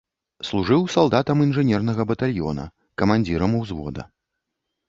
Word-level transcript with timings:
Служыў 0.47 0.85
салдатам 0.93 1.43
інжынернага 1.47 2.01
батальёна, 2.13 2.65
камандзірам 3.03 3.51
узвода. 3.61 4.01